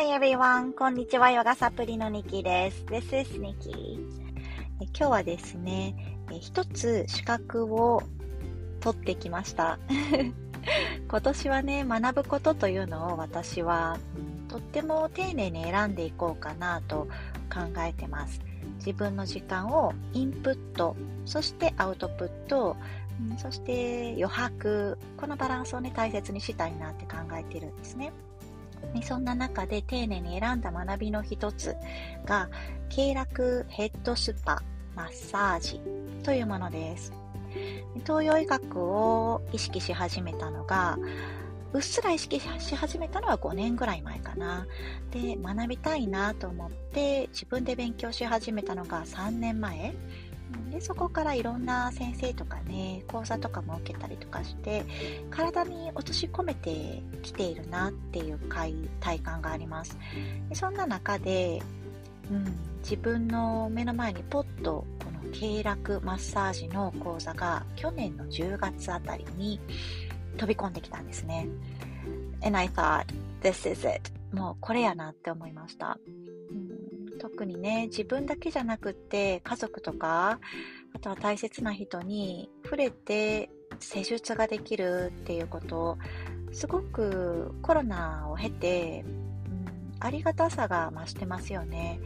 [0.00, 0.72] Hi everyone!
[0.72, 1.30] こんにちは。
[1.30, 2.86] ヨガサプリのニキです。
[2.86, 3.96] This is Nikki.
[4.78, 5.94] 今日はですね、
[6.40, 8.02] 一つ資格を
[8.80, 9.78] 取ってきました。
[11.06, 13.98] 今年はね、学ぶことというのを私は、
[14.48, 17.06] とっても丁寧に選んでいこうかなと
[17.52, 18.40] 考えてます。
[18.76, 22.74] 自分の時間をインプット、そしてアウトプット、
[23.36, 28.14] そして余白、このバランスをね、大切にしたいなって考えてるんですね。
[29.02, 31.76] そんな中で丁寧に選んだ学びの一つ
[32.24, 32.48] が、
[32.88, 34.62] 経絡ヘッドスパ
[34.96, 35.80] マッサージ
[36.22, 37.12] というものです。
[38.04, 40.98] 東洋医学を意識し始めたのが、
[41.72, 44.66] うっすら意識し始めたのは5年ぐらい前かな。
[45.12, 49.94] で、学びたいなと思って自分で勉強し始めたのが3年前。
[50.70, 54.84] でそこからいろんな先生とかね講座とかも受けたりとかして
[55.30, 58.38] 体に落とし込めてきているなっていう
[59.00, 59.98] 体感があります。
[60.48, 61.60] でそんな中で、
[62.30, 69.60] うん、自分の目の前にポッとこの経絡マッサージの講座が去年の10月あたりに
[70.36, 71.48] 飛び込んできたんですね。
[72.42, 73.06] And I thought
[73.42, 75.98] this is it もうこれやなって思いました。
[77.20, 80.40] 特にね、自分だけじゃなくって家族とか、
[80.94, 85.98] あとは大切な人に触れて施術ができるっていうこと
[86.52, 89.66] すごくコロナを経て、うん、
[90.00, 92.00] ありがたさが増してますよね。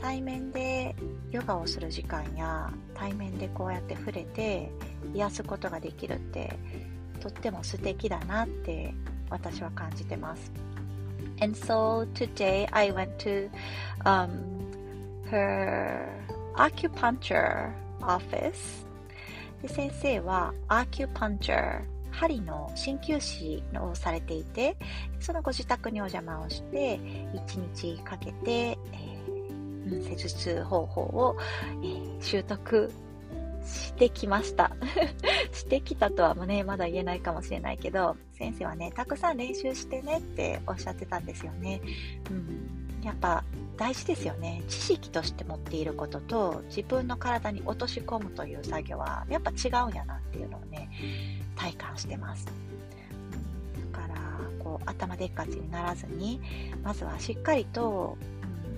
[0.00, 0.94] 対面で
[1.30, 4.70] ヨガをする時間や対面でこうやって触れて
[5.14, 6.58] 癒すことができるって
[7.20, 8.94] とっても素敵だなって
[9.30, 10.52] 私は感じてます。
[11.40, 13.50] And so today I went to
[14.04, 14.30] um,
[15.30, 16.08] her
[16.56, 17.72] acupuncture
[18.02, 18.86] office
[19.62, 24.76] で先生は acupuncture 針の鍼灸師をされていて
[25.20, 31.36] そのご自宅にお邪魔をして1日かけて、えー、施術方法を、
[31.82, 32.92] えー、習得
[33.98, 34.70] してきました。
[35.50, 41.80] してきたとはね、まだ言えないかもしれないけど、先生はね、たくさん練習してねっておっしゃってたんですよね。
[42.30, 43.42] うん、やっぱ
[43.76, 44.62] 大事ですよね。
[44.68, 50.88] 知識として持っていることと自分の体に落とし込むという作業はやっぱ違うんやなっていうのをね、
[51.56, 52.46] 体感してます。
[52.46, 54.14] だから、
[54.60, 56.40] こう頭でっかちにならずに、
[56.84, 58.16] まずはしっかりと、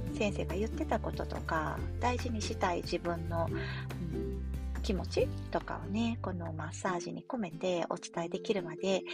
[0.08, 4.49] うん、先生が言ってたこととか、大事にしたい自分の、うん、
[4.90, 9.04] 気持ちとかをね、このマッサージに込めてお伝えできるまで、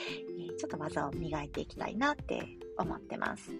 [0.58, 2.42] ちょっと技を磨いていきたいなって
[2.78, 3.50] 思ってます。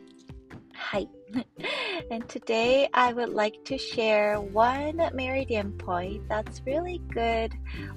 [0.72, 1.10] はい。
[2.10, 7.50] and today I would like to share one meridian point that's really good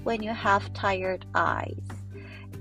[0.04, 1.78] when you have tired eyes.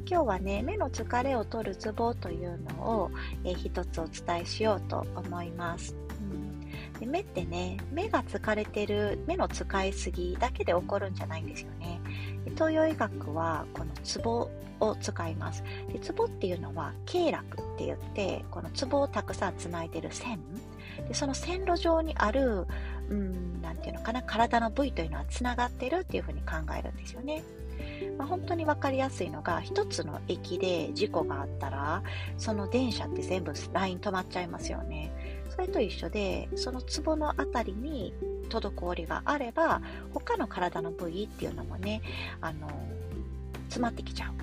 [0.07, 3.11] 今日はね、目の疲れを取るツボというのを、
[3.43, 5.97] えー、一つお伝えしようと思います。
[6.99, 12.01] で目ってね、目が疲れてる、目の使いすぎだけで起こるんじゃないんですよね。
[12.55, 14.51] 東洋医学はこのツボ
[14.81, 15.63] を使います。
[15.93, 17.45] でツボっていうのは経絡っ
[17.79, 20.41] て言って、このツボをたくさんつないでる線。
[21.07, 22.67] でその線路上にある、
[23.09, 27.43] うん、なていうのかな、体の部位というのはつながってるっていうふうに考えるんですよね。
[28.17, 32.03] まあ、本当に分かりやすいのが、一つの駅で事故があったら、
[32.37, 35.13] その電車って全部ライン止まっちゃいますよね。
[35.59, 38.15] それと一緒で、そのツボのあたりに
[38.49, 39.83] 滞りがあれば、
[40.15, 42.01] 他の体の部位っていうのもね、
[42.41, 42.69] あの、
[43.65, 44.35] 詰まってきちゃう。
[44.35, 44.39] うん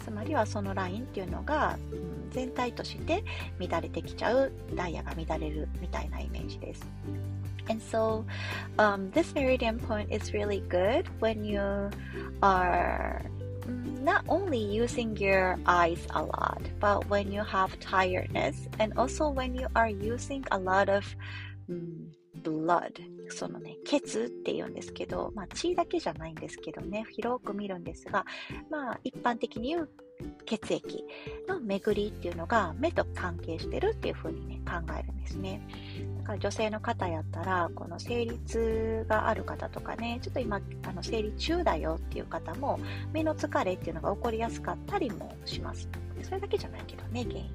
[0.00, 3.24] つまりはそのラインっていうのが、うん、全体として
[3.58, 6.86] 乱れてきちゃうダイヤが乱れるみたいなイメージです。
[7.70, 8.24] And so,
[8.76, 11.58] um, this meridian point is really good when you
[12.42, 13.22] are
[14.02, 19.54] not only using your eyes a lot, but when you have tiredness and also when
[19.54, 21.04] you are using a lot of
[22.42, 22.92] blood
[23.30, 28.26] そのね、血って言うんですけど、まあ血だけじゃないんですけどね、広く見るんですが、
[28.70, 29.88] まあ一般的に言う
[30.44, 31.04] 血液
[31.48, 35.66] の巡りっていうのが目と関係してるっていうふうにね、考えるんですね。
[36.24, 42.80] から女性の方やったら、この生理痛がある方とかね、ちょっと今、あの生理中だよっていう方も、
[43.12, 45.88] 目の疲れっていうのが起こりやすかったりもします。
[46.22, 47.50] それだけじゃないけどね、原因。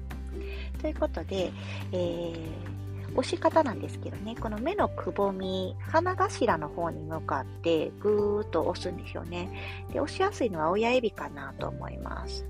[0.80, 1.52] ということで、
[1.92, 2.80] えー
[3.16, 9.50] 押し方なんですけどね、この目のくぼみ、鼻頭の方に向かってぐーっと押すんですよね。
[9.92, 12.46] で、押しやすいのは親指かなと思います。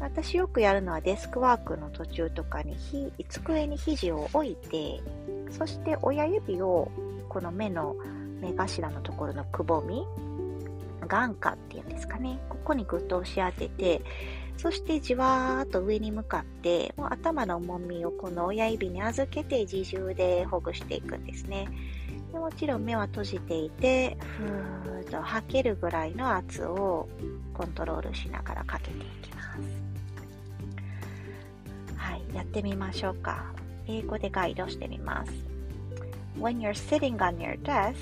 [0.00, 2.76] 私よくやるのはデスクワークの途中とかに
[3.28, 5.00] 机に肘を置いて、
[5.50, 6.90] そして親指を
[7.28, 7.96] この目の
[8.40, 10.06] 目頭のところのくぼみ、
[11.06, 12.38] 眼下っていうんですかね。
[12.48, 14.02] ここにぐっと押し当てて、
[14.56, 21.68] そしてじわーっと上に向かって、もう頭の重みをこの親指に預けて自重でほぐしていくんですね。
[22.32, 27.08] でもちろん目は閉じていて、ふーっと吐けるぐらいの圧を
[27.54, 29.85] コントロールしながらかけていきます。
[32.35, 33.53] はい、やってみましょうか。
[33.87, 35.31] 英語でガイドしてみます。
[36.37, 37.95] When you're sitting on your desk,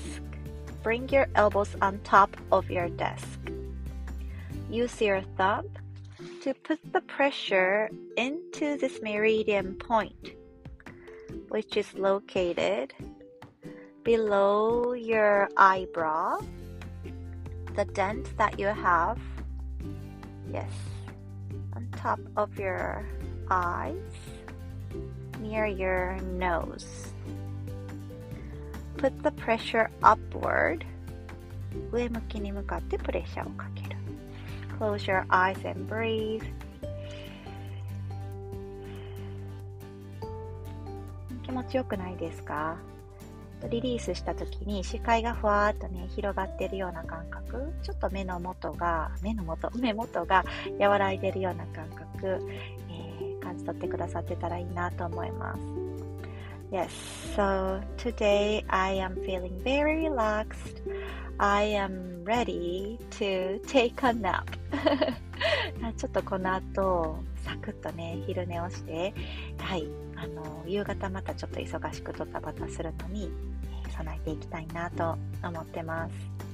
[0.82, 3.38] bring your elbows on top of your desk.
[4.68, 5.64] Use your thumb
[6.42, 10.34] to put the pressure into this meridian point,
[11.48, 12.92] which is located
[14.02, 16.40] below your eyebrow,
[17.76, 19.20] the dent that you have,
[20.52, 20.72] yes,
[21.76, 23.06] on top of your
[23.49, 23.95] eyes,
[25.41, 27.13] near your nose.
[28.97, 30.85] Put the pressure upward.
[31.91, 33.97] 上向きに向かってプレッシャーをかける。
[34.79, 36.43] Close your eyes and breathe.
[41.43, 42.77] 気持ちよくないですか？
[43.69, 50.43] リリースした時に視界がふわーっとね広がってるような感覚ちょっと目の元が目の元目元が
[50.77, 52.45] 和らいでるような感覚、
[53.45, 55.59] 感じ取ってくださってたらいいなと思います
[56.71, 56.89] Yes,
[57.35, 60.81] so today I am feeling very relaxed.
[61.37, 64.45] I am ready to take a nap.
[65.95, 69.13] ちょっとこの後、サクッとね、昼寝をして、
[69.59, 73.31] はい、あの、夕方またちょっと忙しくドタバタするのに、
[73.95, 75.17] 備えていきたいなと
[75.47, 76.44] 思ってます。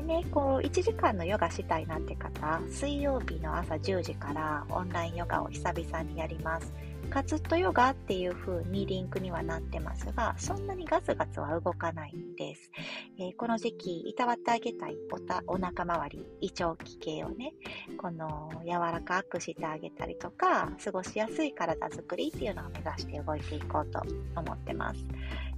[0.00, 6.72] でね、こう、1時間のヨガしたいなって方、水曜日の朝10時からオンラインヨガを久々にやります。
[7.10, 12.70] カツッとヨガっていう風にリンクにはなってますが、そんなにガツガツは動かないんです。
[13.18, 17.52] えー、この時期、いたわってあげたいおたお腹周り、胃腸器系をね、
[17.98, 24.00] この柔らかくしてあげたりとか、過ごしやすい体づくりっていうのを目指して動いていこうと
[24.36, 25.04] 思ってます。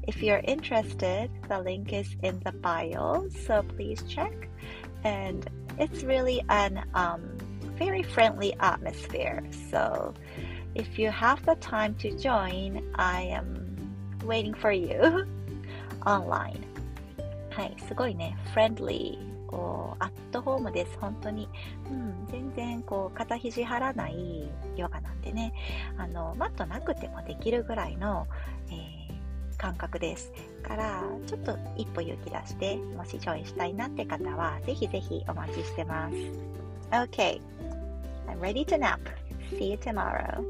[0.04, 4.48] If you're interested, the link is in the bio, so please check.
[5.04, 7.38] And it's really an um,
[7.78, 9.44] very friendly atmosphere.
[9.70, 10.14] So
[10.74, 13.94] if you have the time to join, I am
[14.24, 15.26] waiting for you
[16.06, 16.64] online.
[17.50, 21.46] はい、すごいね、friendly こうアットホームです本当に、
[21.90, 25.52] うん、全然こう肩肘張らないヨガなんでね
[25.98, 28.26] あのマットなくてもできるぐらいの、
[28.70, 29.01] えー oh,
[29.62, 30.32] 感覚です。
[30.64, 36.16] から、ちょっと一歩勇気出して、もしジョインしたいなって方は、ぜひぜひお待ちしてます。
[36.90, 37.40] OK
[38.26, 38.98] I'm ready to nap.
[39.56, 40.44] See you tomorrow.